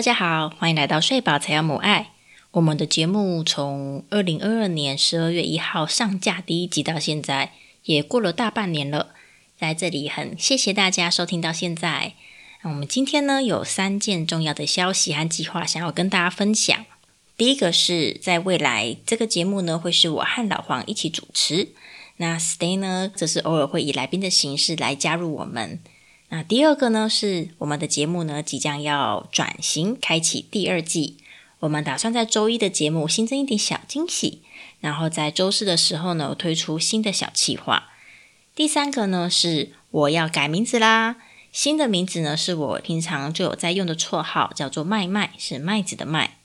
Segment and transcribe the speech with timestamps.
[0.00, 2.12] 大家好，欢迎来到睡宝才要母爱。
[2.52, 7.52] 我们的节目从二零二二年十二月一号上架第一集到现在，
[7.84, 9.10] 也过了大半年了。
[9.58, 12.14] 在这里，很谢谢大家收听到现在。
[12.62, 16.86] 那我们今天呢，有三件重要的消息和计划想要跟大家分享。
[17.36, 21.74] 第一个是在未来这个节目呢，会是我和老黄一起主持。
[22.16, 25.80] 那 Stay 呢，则是偶尔会以来宾的形式来加入我们。
[26.30, 31.18] 那第二个呢，是我们的节目呢即将要转型，开启第二季。
[31.58, 34.40] 我们打算在周一的节目新增一点小惊喜，
[34.80, 37.90] 然后在周四的时候呢推出新的小企划。
[38.54, 41.16] 第三个呢是我要改名字啦，
[41.52, 46.38] 新的名字呢是我平常就有在用的绰号，叫做麦麦，是麦子的麦。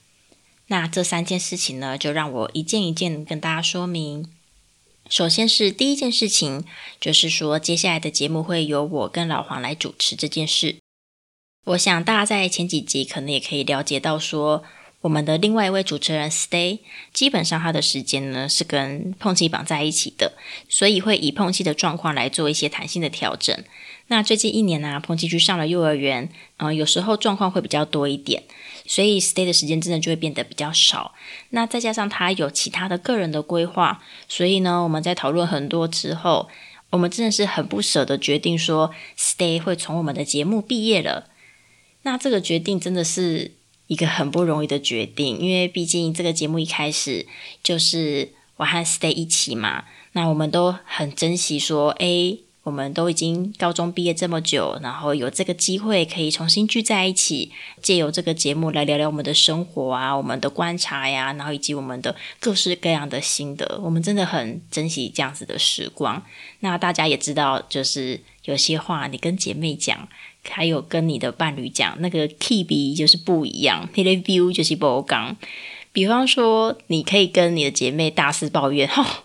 [0.68, 4.28] 那这三件事情呢，就让我一件一件跟大家说明。
[5.10, 6.64] 首先是第一件事情，
[7.00, 10.78] 就是说接下来的节目会由我跟老黄来主持这件事。
[11.66, 14.64] 我想大家在前几集可能也可以了解到，说
[15.02, 16.80] 我们的另外一位主持人 Stay，
[17.14, 20.34] 基本上他的时间呢是跟碰气绑在一起的，
[20.68, 23.64] 所以会以碰气的状况来做一些弹性的调整。
[24.08, 28.44] 那最近一年呢，碰气去上了幼儿园，嗯，有时候状况会比较多一点。
[28.86, 31.14] 所以 stay 的时间真的就会变得比较少。
[31.50, 36.50] 那再加上他有其他的个人的规划，所以呢，我们在讨论很多之后，
[36.92, 41.30] 我们真的是很不舍得决定说 stay 会从我们的节目毕业了。
[42.04, 43.52] 那这个决定真的是
[43.88, 47.26] 一个很不容易的决定，因为毕竟这个节目一开始
[47.64, 52.38] 就是我和 stay 一起嘛，那我们都很珍惜说，哎。
[52.66, 63.80] 我们都已经高中毕业这么久，然后有这个机会可以重新聚在一起，借由这个节目来聊聊我们的生活啊，我们的观察呀，然后以及我们的各式各样的心得。
[63.84, 66.24] 我们真的很珍惜这样子的时光。
[66.62, 70.08] 那大家也知道，就是有些话你跟姐妹讲，
[70.50, 75.38] 还有跟你的伴侣讲，那个 key 比就是不一样，你的 view 就是不刚。
[75.94, 79.25] 比方说，你可以跟你的姐妹大肆抱怨，哈。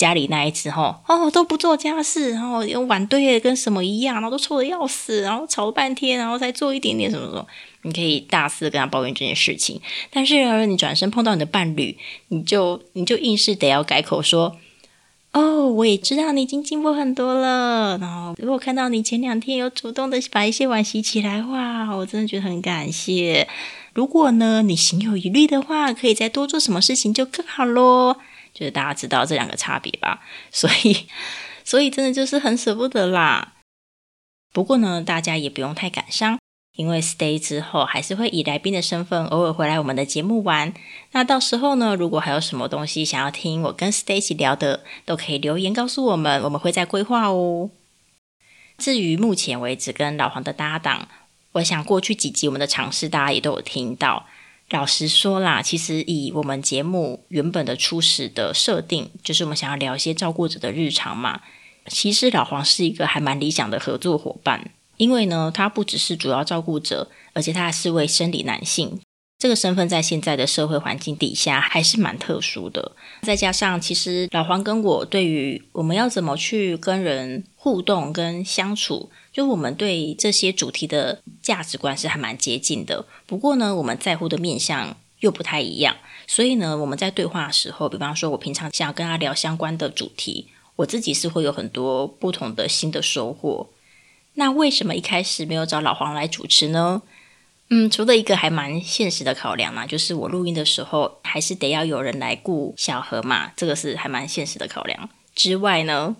[0.00, 7.46] 家里那一次哈哦都不做家事，然后碗堆的跟什么一样，然后都臭的要死，然后吵半天，然后才做一点点什么什么。
[7.82, 9.78] 你可以大肆跟他抱怨这件事情，
[10.10, 14.56] 但是呢，你转身碰到你的伴侣，你就你就硬是得要改口说
[15.32, 23.46] ：“哦，我也知道你已经进步很多了。”然后如果看到你前两天有主动的把一些碗洗起来，哇，我真的觉得很感谢。
[23.92, 28.16] 如果呢你心有余力的话，可以再多做什么事情就更好喽。
[28.52, 31.06] 就是大家知道这两个差别吧，所以，
[31.64, 33.54] 所以真的就是很舍不得啦。
[34.52, 36.38] 不过呢，大家也不用太感伤，
[36.76, 40.74] 因为 stay 之后还是会以来宾的身份偶尔回来我们的节目玩。
[41.12, 47.70] 那到时候呢，如果还有什么东西想要听我跟 stay 一起聊的，都可以留言告诉我们，我们会再规划哦。
[48.76, 51.06] 至于目前为止跟老黄的搭档，
[51.52, 54.26] 我想过去几集我们的尝试，大家也都有听到。
[54.70, 61.40] 老实说啦，其实以我们节目原本的初始的设定，就是我们想要聊一些照顾者的日常嘛。
[61.86, 69.00] 其实老黄是一个还蛮理想的合作伙伴，因为呢，他不只是主要照顾者，而且他还是位生理男性。
[69.40, 72.92] 这个身份在现在的社会环境底下还是蛮特殊的。
[73.22, 79.10] 再加上，其实老黄跟我对于我们要怎么去跟人互动跟相处。
[79.32, 85.96] 就我们对这些主题的价值观是还蛮接近的，不过呢，我们在乎的面向又不太一样，
[86.26, 93.70] 所以呢，我们在对话的时候，比方说我平常想要跟他聊相关的主题，我自己是会有很多不同的新的收获。
[94.34, 97.00] 那为什么一开始没有找老黄来主持呢？
[97.72, 106.16] 嗯，除了一个还蛮现实的考量嘛，就是我录音的时候还是得要有人来顾小何嘛，这个是还蛮现实的考量之外呢。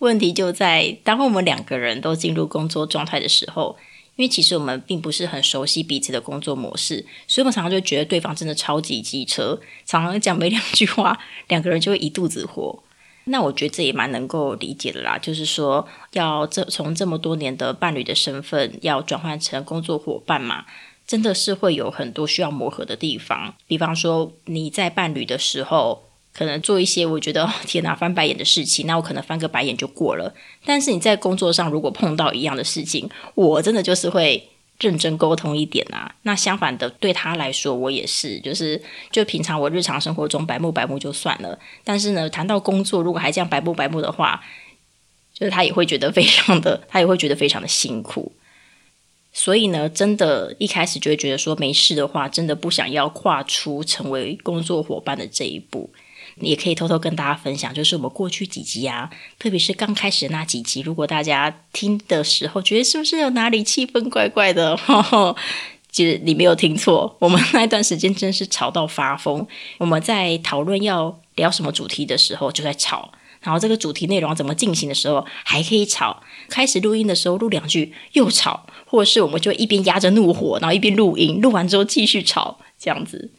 [0.00, 3.78] 问题就在当我们两个人都进入工作状态的时候，
[4.16, 11.18] 因为其实我们并不是很熟悉彼此的工作模式，所以我们常常就觉得对方真的超级机车，常常讲没两句话，
[11.48, 12.82] 两个人就会一肚子火。
[13.24, 20.64] 那我觉得这也蛮能够理解的啦，就是说要这从这么多年的伴侣的身份，要转换成工作伙伴嘛，
[21.10, 23.54] 真的是会有很多需要磨合的地方。
[23.66, 26.04] 比方说你在伴侣的时候。
[26.32, 30.32] 可能做一些我觉得 天哪翻白眼的事情，那我可能翻个白眼就过了。
[30.64, 34.48] 但是你在工作上如果碰到一样的事情，我真的就是会
[34.78, 36.14] 认真沟通一点啊。
[36.22, 38.80] 那相反的，对他来说，我也是，就是
[39.10, 44.40] 就平常我日常生活中白目白目就算了，但是呢，谈到工作，如果还这样白目白目的话，
[45.34, 48.30] 就是他也会觉得非常的，他也会觉得非常的辛苦。
[49.32, 55.90] 所以呢，真的，一开始就会觉得说没事的话，真的不想要跨出成为工作伙伴的这一步。
[56.36, 64.78] 也可以偷偷跟大家分享，就是我们过去几集啊，特别是刚开始那几集，如果大家听的时候觉得是不是有哪里气氛怪怪的，
[65.90, 69.46] 其实你没有听错，我们那段时间真是吵到发疯。
[69.78, 76.22] 我们在讨论要聊什么主题的时候就在吵，然后这个主题内容怎么进行的时候还可以吵。
[76.48, 83.30] 开始录音的时候录两句又吵，或者是我们就一边压着怒火，然后一边录音，录完之后继续吵，这样子。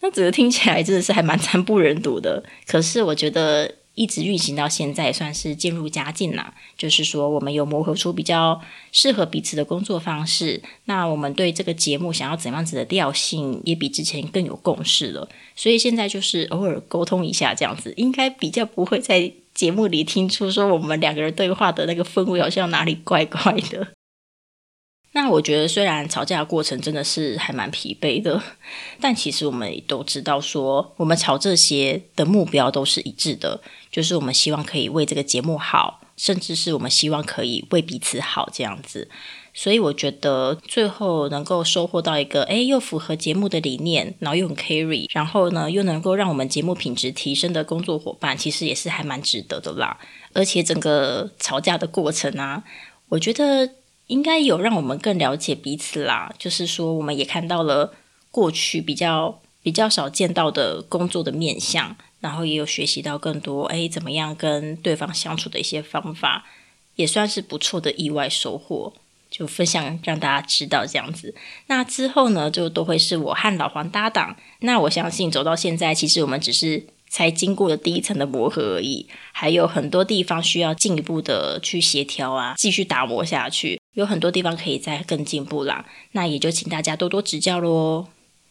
[0.00, 2.44] 那整个听起来真的是还蛮惨不忍睹的。
[2.66, 3.76] 可是我觉得。
[3.96, 6.52] 一直运行到现在，算是渐入佳境啦。
[6.76, 8.60] 就是说，我们有磨合出比较
[8.90, 10.60] 适合彼此的工作方式。
[10.86, 15.28] 那我们对这个节目想要怎样子的调性，也比之前更有共识了。
[15.54, 23.88] 所以现在就是偶尔沟通一下这样子，应该比较不会再节目里听出说我们两个人对话的那个氛围好像哪里怪怪的。
[25.16, 28.42] 那我觉得，虽然吵架的过程真的是还蛮疲惫的，
[29.00, 33.62] 但其实我们都知道，说我们吵这些的目标都是一致的，
[33.92, 39.08] 就是我们希望可以为这个节目好，甚至是我们希望可以为彼此好这样子。
[39.54, 49.98] 所以我觉得最后能够收获到一个，哎，又符合节目的理念，然后又很 carry，然后呢又能够让我们节目品质提升的工作伙伴，其实也是还蛮值得的啦。
[50.34, 52.62] 而且整个吵架的过程啊，
[53.08, 53.70] 我觉得。
[54.08, 57.94] 应该有让我们更了解彼此啦，就是说，我们也看到了
[58.30, 66.44] 过去比较比较少见到的工作的面相，然后也有学习到更多，哎，怎么样跟对方相处的一些方法，
[66.96, 68.92] 也算是不错的意外收获，
[69.36, 71.34] 就分享让大家知道这样子。
[71.66, 74.36] 那之后呢，就都会是我和老黄搭档。
[74.60, 76.86] 那我相信走到现在，其实我们只是。
[77.06, 85.84] 才经过了第一层的磨合而已，还有很多地方需要进一步的去协调啊，继续打磨下去，有很多地方可以再更进步啦。
[86.12, 88.08] 那也就请大家多多指教喽。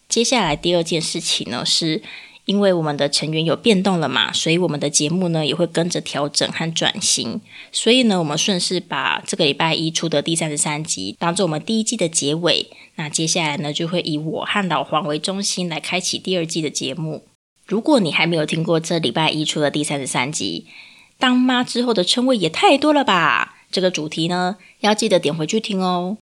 [0.08, 2.02] 接下来第二件事情呢，是
[2.46, 7.40] 因为我们的成员有变动了嘛，所以我们的节目呢也会跟着调整和转型。
[7.72, 12.70] 所以呢，我们顺势把这个礼拜一出的第三十三集当做我们第一季的结尾。
[12.96, 17.24] 那接下来呢，就会以我和老黄为中心来开启第二季的节目。
[17.66, 20.68] 如果你还没有听过这礼拜一出的第三十三集，
[21.18, 23.56] 当妈之后的称谓也太多了吧？
[23.72, 26.18] 这个主题呢，要记得点回去听哦。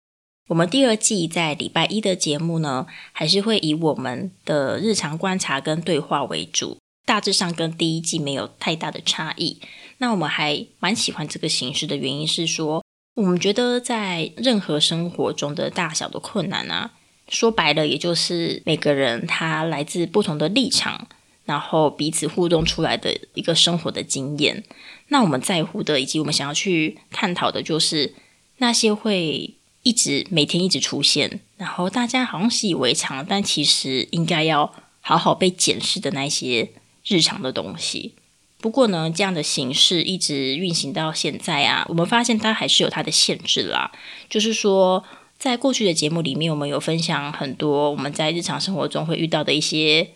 [0.47, 9.59] 我们第二季在礼拜一的节目呢，还是会以我们的日常观察跟对话为主，大致上跟第一季没有太大的差异。
[9.97, 12.83] 那我们还蛮喜欢这个形式的原因是说，
[13.15, 16.91] 我们觉得在任何生活中的大小的困难啊，
[17.27, 21.07] 说白了，也就是每个人他来自不同的立场。
[21.43, 24.65] 然后彼此互动出来的一个生活的经验，
[25.07, 28.13] 那我们在乎的以及我们想要去探讨的，就是
[28.57, 29.55] 那些会
[29.87, 36.71] 一直每天一直出现，然后大家好像习以为常，但其实应该要好好被检视的那些
[37.05, 38.13] 日常的东西。
[38.59, 43.89] 不过呢，这样的形式一直运行到现在啊，我们发现它还是有它的限制啦。
[44.29, 45.05] 就是说，
[45.39, 50.09] 在过去的节目里面，我们有分享很多我们在日常生活中会遇到的一些。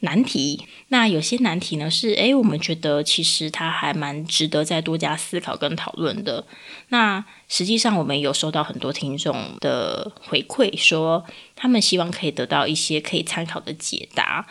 [0.00, 6.46] 难题，那有些难题呢是，诶，我们觉得其实它还蛮值得再多加思考跟讨论的。
[6.88, 11.24] 那实际上我们有收到很多听众的回馈，说
[11.54, 14.46] 他们希望可以得到一些可以参考的解答。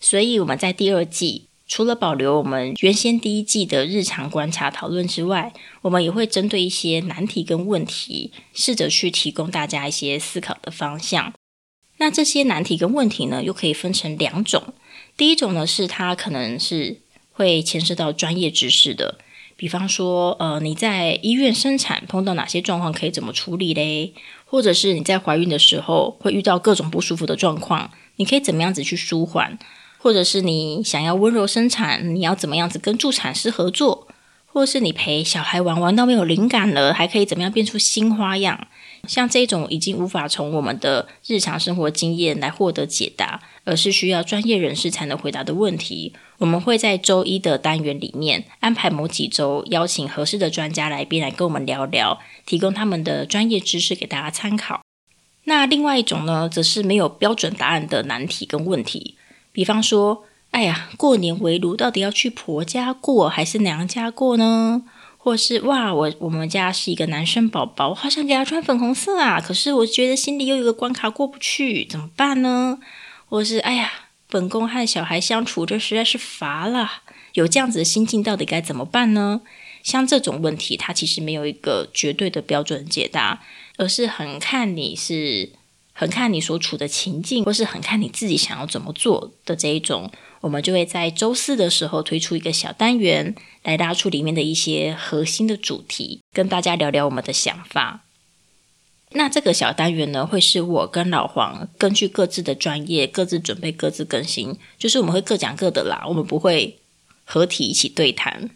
[0.00, 5.52] 所以我们在第二季除了保留我们原先第一季的日常观察讨论之外，
[5.82, 11.32] 我们也会针对一些难题跟问题，试着去提供大家一些思考的方向。
[11.98, 14.74] 那这些难题跟问题呢，又可以分成两种。
[15.18, 17.00] 第一种呢，是它可能是
[17.32, 19.18] 会牵涉到专业知识的，
[19.56, 24.14] 比方说，呃，你在医院生产碰到哪些状况，可以怎么处理嘞？
[24.46, 29.58] 或者是你在怀孕的时候会遇到各种不舒服的状况，你可以怎么样子去舒缓？
[29.98, 34.07] 或者是你想要温柔生产，你要怎么样子跟助产师合作？
[34.58, 38.66] 或是你陪小孩玩玩到没有灵感了，还可以怎么样变出新花样？
[39.06, 43.40] 像这种已经无法从我们的日常生活经验来获得解答。
[43.68, 46.14] 而是需要专业人士才能回答的问题。
[46.38, 54.80] 我们会在周一的单元里面安排某几周，邀请合适的专家来宾来跟我们聊聊，提供他们的专业知识给大家参考。
[55.44, 59.16] 那另外一种呢，则是没有标准答案的难题跟问题。
[59.52, 64.82] 比方说，哎呀，过年围炉到底要去婆家过还是娘家过呢？
[65.16, 72.78] 或是哇，我我们家是一个男生宝宝，我好想给他穿粉红色啊，可是我觉得心里又有个关卡过不去，怎么办呢？
[73.26, 73.92] 或是哎呀，
[74.30, 76.90] 本宫和小孩相处这实在是乏了，
[77.34, 79.42] 有这样子的心境，到底该怎么办呢？
[79.82, 83.42] 像这种问题，它其实没有一个绝对的标准解答，
[83.76, 85.52] 而是很看你是
[85.92, 90.10] 很看你所处的情境，或是很看你自己想要怎么做的这一种。
[90.40, 98.04] 我们就会在周四的时候推出一个小单元，来拉出里面的一些核心的主题，跟大家聊聊我们的想法。
[99.12, 106.78] 那这个小单元呢，会是我跟老黄根据各自的专业，各自准备各自更新，就是我们会各讲各的啦，我们不会
[107.24, 108.50] 合体一起对谈。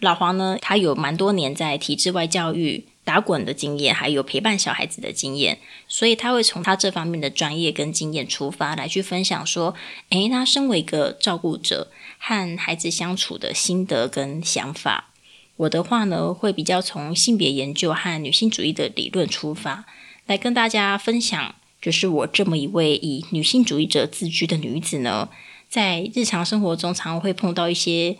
[0.00, 9.74] 老黄呢，他有蛮多年在体制外教育打滚的经验，还有陪伴小孩子的经验，所以他会从他这方面的专业跟经验出发，来去分享说，
[10.10, 15.10] 诶，他身为一个照顾者和孩子相处的心得跟想法。
[15.58, 19.86] 我的话呢，会比较从性别研究和女性主义的理论出发，
[20.26, 25.28] 来跟大家分享，就是我这么一位以女性主义者自居的女子呢，
[25.68, 28.16] 在日常生活中常会碰到一些。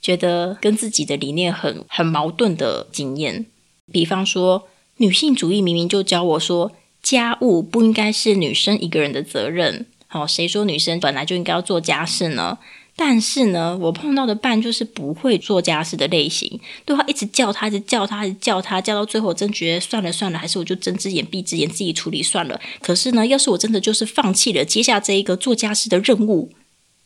[0.00, 3.46] 觉得跟自己的理念很很矛盾的经验，
[3.92, 9.86] 比方说，女性主义明明就教我说，家务不应该是女生一个人的责任。
[10.06, 12.58] 好，谁说女生本来就应该要做家事呢？
[12.96, 22.60] 但是呢，我碰到的伴就是不会做家事的类型，对他一直叫他，一直叫他，一直叫他，叫到最后，真觉得算了算了，还是我就睁只眼闭只眼自己处理算了。
[22.82, 26.50] 可是呢，要是我真的就是放弃了接下这一个做家事的任务，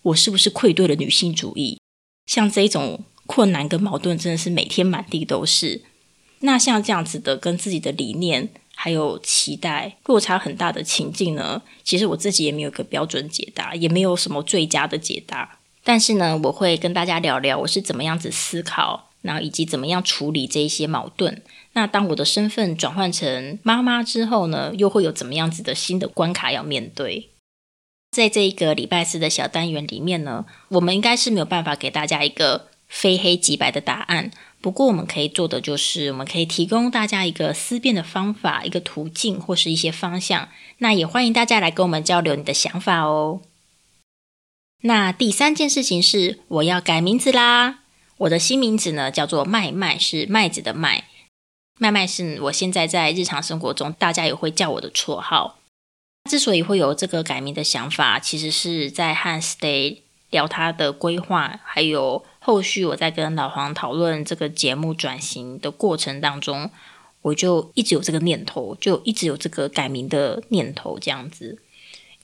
[0.00, 1.78] 我是不是愧对了女性主义？
[2.24, 5.82] 像这种困难跟矛盾，真的是每天满地都是。
[6.42, 11.62] 那像这样子的，跟自己的理念还有期待落差很大的情境呢？
[11.82, 15.58] 其实我自己也没有一个标准解答，也没有什么最佳的解答。
[15.84, 21.42] 但是呢，我会跟大家聊聊我是怎么样子思考，然后以及怎么样处理这一些矛盾。
[21.75, 27.30] 那当我的身份转换成妈妈之后呢，又会有怎么样子的新的关卡要面对？
[28.11, 34.30] 在这一个礼拜四的小单元里面呢，我们应该是没有办法给大家一个非黑即白的答案。
[34.61, 40.50] 不过我们可以做的就是，我们可以提供大家一个思辨的方法、一个途径或是一些方向。
[40.78, 43.40] 那也欢迎大家来跟我们交流你的想法哦。
[44.82, 47.78] 那第三件事情是，我要改名字啦！
[48.18, 51.04] 我的新名字呢叫做麦麦，是麦子的麦。
[51.78, 55.58] 麦麦是我现在在日常生活中大家也会叫我的绰号。
[56.30, 59.99] 之所以会有这个改名的想法，其实是在和 Stay
[60.30, 66.68] 聊他的规划，还有后续我在跟老黄讨论这个节目转型的过程当中，
[67.22, 71.58] 我就一直有这个念头，就一直有这个改名的念头这样子。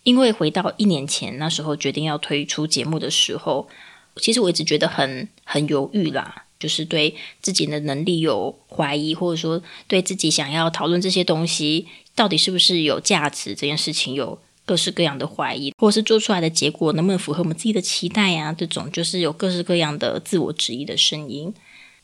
[0.03, 3.69] 因为回到一年前那时候决定要推出节目的时候，
[4.17, 11.87] 其实我一直觉得很很犹豫啦，就是对自己的能力有怀疑，或者说对自己想要讨论这些东西。
[12.15, 18.53] 到底是不是有价值这件事情有各式各样的怀疑，或者是做出来的结果能不能符合我们自己的期待呀？
[18.53, 21.55] 这种就是有各式各样的自我质疑的声音。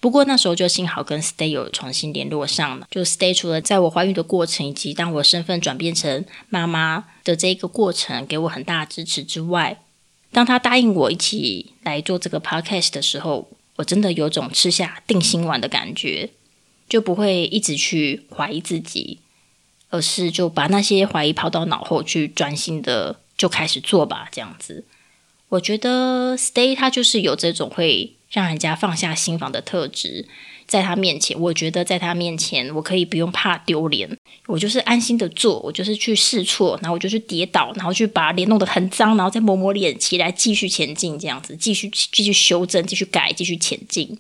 [0.01, 9.83] 不过那时候就幸好跟 Stay 有重新联络上了，就 Stay 除了在我怀孕的过程以及当我身份转变成妈妈的这一个过程给我很大支持之外，
[10.33, 16.31] 当他答应我一起来做这个 Podcast 的时候，我真的有种吃下定心丸的感觉，
[16.89, 19.21] 就不会一直去怀疑自己。
[19.95, 24.29] 而是就把那些怀疑抛到脑后，去专心的就开始做吧。
[24.33, 24.85] 这样子，
[25.51, 30.27] 我觉得 Stay 他就是有这种会让人家放下心防的特质。
[30.67, 34.09] 在他面前，我觉得在他面前，我可以不用怕丢脸，
[34.47, 41.19] 我就是安心的做，我就是去试错，然后我就去跌倒，然后去把脸弄得很脏，然后再抹抹脸起来，继续前进。
[41.19, 44.19] 这样子，继续继续修正，继续改，继续前进。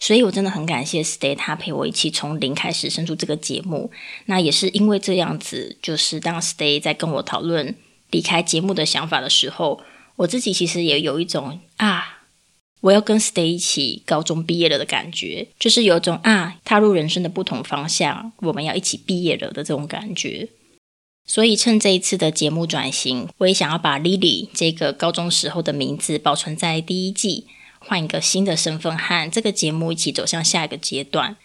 [0.00, 3.90] 所以，我真的很感谢 Stay，他陪我一起从零开始生出这个节目。
[4.26, 7.74] 那也是因为这样子，就是当 Stay 在跟我讨论
[8.10, 9.80] 离开节目的想法的时候，
[10.14, 12.20] 我自己其实也有一种啊，
[12.82, 20.48] 我要跟 Stay 一起高中毕业了的感觉，就是有一种啊，踏入人生的不同方向，我们要一起毕业了的这种感觉。
[21.26, 27.46] 所以，趁这一次的节目转型，我也想要把 Lily 这个高中时候的名字保存在第一季。
[27.88, 31.36] 换一个新的身份和这个节目一起走向下一个阶段，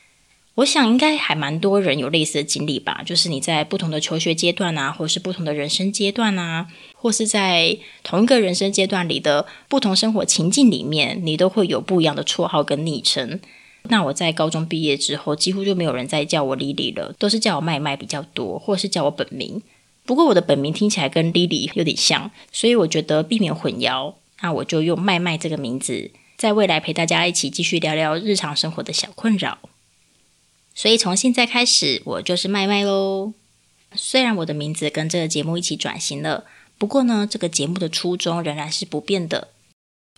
[0.56, 3.02] 我想应该还蛮多人有类似的经历吧。
[3.06, 13.40] 就是你在不同的求学阶段啊，或是不同的人生阶段啊，或是在同一个人生阶段里的不同生活情境里面，你都会有不一样的绰号跟昵称。
[13.84, 19.62] 那我在高中毕业之后，几乎就没有人再叫我 Lily 了，都是叫我麦麦比较多，或是叫我本名。
[20.06, 26.12] 不过我的本名听起来跟 Lily 有点像，所以我觉得避免混淆，那我就用麦麦这个名字。
[26.44, 29.60] 在未来陪大家一起继续聊聊日常生活的小困扰，
[30.76, 33.32] 所以从现在开始，我就是麦麦喽。
[33.96, 36.44] 虽然我的名字跟这个节目一起转型了，
[36.78, 39.52] 不过呢，这个节目的初衷仍然是不变的。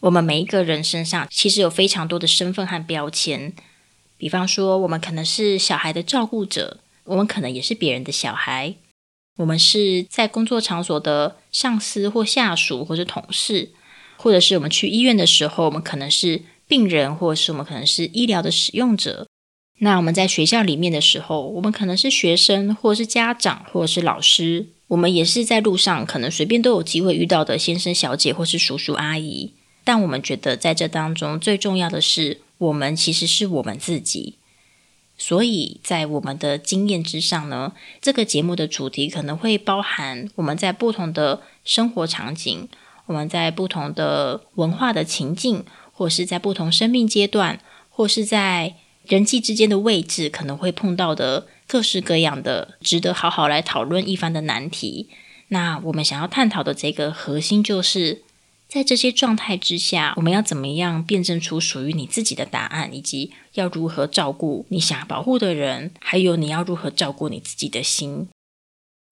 [0.02, 3.54] 我们每一个人身上其实有非常多的身份和标签，
[4.18, 8.74] 比方说，我们可能是小孩的照顾者，我们可能也是别人的小孩，
[9.38, 13.74] 我们是在工作场所的上司或下属，或是同事。
[14.18, 19.28] 或者是我们去医院的时候，我们可能是病人，或者是我们可能是医疗的使用者。
[19.80, 29.52] 那我们在学校里面的时候，我们可能是学生，或者是家长，或者是老师，我们也是在路上可能随便都有机会遇到的先生、小姐，或是叔叔、阿姨。
[29.84, 34.36] 但我们觉得在这当中最重要的是，我们其实是我们自己。
[35.18, 42.68] 所以在我们的经验之上呢，这个节目的主题可能会包含我们在不同的生活场景，
[43.06, 47.60] 我们在不同的文化的情境，或是在不同生命阶段，
[47.90, 48.76] 或是在。
[49.08, 55.10] 人际之间的位置可能会碰到的各式各样的值得好好来讨论一番的难题。
[55.50, 58.24] 那我们想要探讨的这个核心，就是
[58.68, 68.28] 在这些状态之下，我们要怎么样辩证出属于你自己的答案，以及要如何照顾你想保护的人，还有你要如何照顾你自己的心。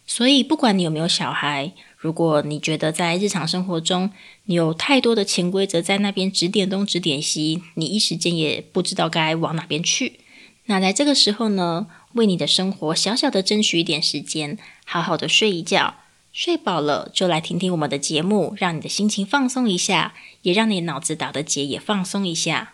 [0.08, 1.72] 所以，不管你有没有小孩，
[2.04, 4.12] 如果你觉得在日常生活中
[4.44, 10.20] 你有太多的潜规则在那边指点东指点西，你一时间也不知道该往哪边去。
[10.66, 15.96] 那在这个时候呢，为你的生活小小的争取一点时间，好好的睡一觉，
[16.34, 22.74] 睡饱了就来听听我们的节目，让你的心情放松一下，也让你脑子打的结也放松一下。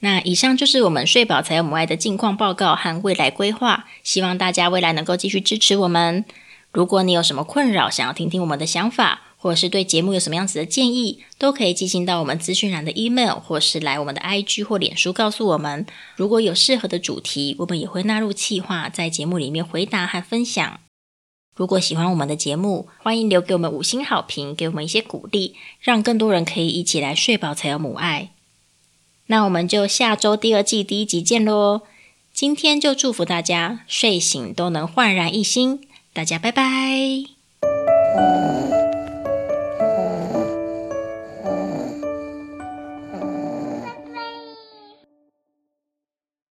[0.00, 6.26] 那以上就是我们睡饱才有母爱的近况报告和未来规划，希望大家未来能够继续支持我们。
[6.72, 15.86] 如果你有什么困扰，想要听听我们的想法，或者是对节目有什么样子的建议，都可以寄信到我们资讯栏的 email，或是来我们的 IG 或脸书告诉我们。
[16.16, 20.80] 如果有适合的主题，我们也会纳入企划，在节目里面回答和分享。
[21.56, 28.30] 如果喜欢我们的节目，欢迎留给我们五星好评，给我们一些鼓励，让更多人可以一起来睡饱才有母爱。
[29.26, 31.82] 那我们就下周第二季第一集见喽！
[32.32, 36.62] 今天就祝福大家睡醒都能焕然一新，大家拜拜。